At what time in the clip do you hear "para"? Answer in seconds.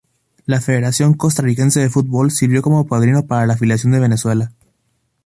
3.27-3.45